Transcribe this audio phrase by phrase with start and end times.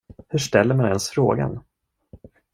[0.27, 1.59] Hur ställer man ens frågan?